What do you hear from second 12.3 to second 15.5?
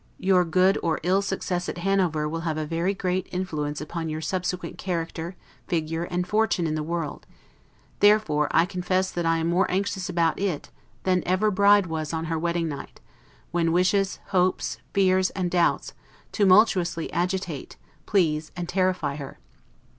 wedding night, when wishes, hopes, fears,